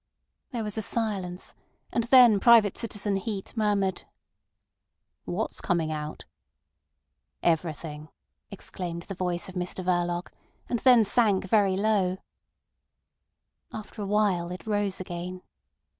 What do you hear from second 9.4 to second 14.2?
of Mr Verloc, and then sank very low. After a